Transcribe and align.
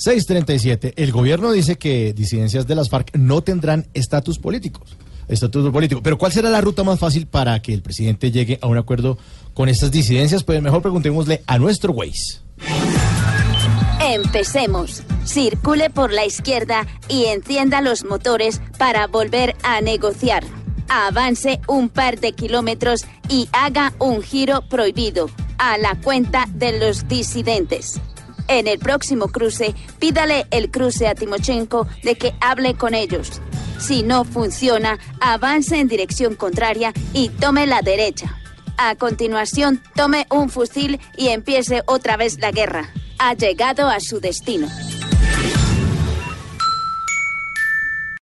637. 0.00 0.94
El 0.96 1.12
gobierno 1.12 1.52
dice 1.52 1.76
que 1.76 2.14
disidencias 2.14 2.66
de 2.66 2.74
las 2.74 2.88
FARC 2.88 3.14
no 3.18 3.42
tendrán 3.42 3.86
estatus 3.92 4.38
políticos. 4.38 4.96
Estatus 5.28 5.70
político. 5.70 6.02
Pero 6.02 6.16
¿cuál 6.16 6.32
será 6.32 6.48
la 6.48 6.62
ruta 6.62 6.82
más 6.84 6.98
fácil 6.98 7.26
para 7.26 7.60
que 7.60 7.74
el 7.74 7.82
presidente 7.82 8.30
llegue 8.30 8.58
a 8.62 8.66
un 8.66 8.78
acuerdo 8.78 9.18
con 9.52 9.68
estas 9.68 9.90
disidencias? 9.90 10.42
Pues 10.42 10.62
mejor 10.62 10.80
preguntémosle 10.80 11.42
a 11.46 11.58
nuestro 11.58 11.92
Waze. 11.92 12.40
Empecemos. 14.00 15.02
Circule 15.26 15.90
por 15.90 16.14
la 16.14 16.24
izquierda 16.24 16.86
y 17.06 17.26
encienda 17.26 17.82
los 17.82 18.02
motores 18.04 18.62
para 18.78 19.06
volver 19.06 19.54
a 19.62 19.82
negociar. 19.82 20.44
Avance 20.88 21.60
un 21.68 21.90
par 21.90 22.18
de 22.20 22.32
kilómetros 22.32 23.04
y 23.28 23.50
haga 23.52 23.92
un 23.98 24.22
giro 24.22 24.62
prohibido 24.66 25.28
a 25.58 25.76
la 25.76 26.00
cuenta 26.00 26.46
de 26.54 26.78
los 26.78 27.06
disidentes. 27.06 28.00
En 28.50 28.66
el 28.66 28.80
próximo 28.80 29.28
cruce, 29.28 29.76
pídale 30.00 30.44
el 30.50 30.72
cruce 30.72 31.06
a 31.06 31.14
Timochenko 31.14 31.86
de 32.02 32.16
que 32.16 32.34
hable 32.40 32.74
con 32.74 32.94
ellos. 32.94 33.40
Si 33.78 34.02
no 34.02 34.24
funciona, 34.24 34.98
avance 35.20 35.78
en 35.78 35.86
dirección 35.86 36.34
contraria 36.34 36.92
y 37.12 37.28
tome 37.28 37.68
la 37.68 37.80
derecha. 37.80 38.36
A 38.76 38.96
continuación, 38.96 39.80
tome 39.94 40.26
un 40.32 40.50
fusil 40.50 40.98
y 41.16 41.28
empiece 41.28 41.82
otra 41.86 42.16
vez 42.16 42.40
la 42.40 42.50
guerra. 42.50 42.90
Ha 43.20 43.34
llegado 43.34 43.88
a 43.88 44.00
su 44.00 44.18
destino. 44.18 44.66